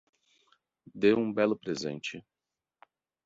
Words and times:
Dê 0.99 1.11
um 1.13 1.31
belo 1.31 1.55
presente 1.55 2.25